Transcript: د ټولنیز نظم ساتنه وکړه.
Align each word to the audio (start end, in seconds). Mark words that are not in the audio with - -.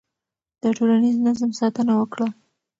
د 0.61 0.63
ټولنیز 0.77 1.17
نظم 1.27 1.51
ساتنه 1.59 1.93
وکړه. 1.99 2.27